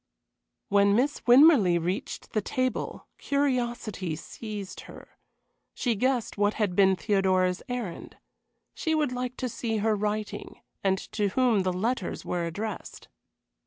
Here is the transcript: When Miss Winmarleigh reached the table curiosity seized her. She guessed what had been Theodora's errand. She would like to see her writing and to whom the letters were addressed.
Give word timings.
When 0.69 0.95
Miss 0.95 1.19
Winmarleigh 1.27 1.77
reached 1.79 2.31
the 2.33 2.41
table 2.41 3.05
curiosity 3.19 4.15
seized 4.15 4.79
her. 4.89 5.09
She 5.75 5.93
guessed 5.93 6.39
what 6.39 6.55
had 6.55 6.75
been 6.75 6.95
Theodora's 6.95 7.61
errand. 7.69 8.17
She 8.73 8.95
would 8.95 9.11
like 9.11 9.37
to 9.37 9.47
see 9.47 9.77
her 9.77 9.95
writing 9.95 10.59
and 10.83 10.97
to 11.11 11.27
whom 11.27 11.59
the 11.59 11.71
letters 11.71 12.25
were 12.25 12.47
addressed. 12.47 13.09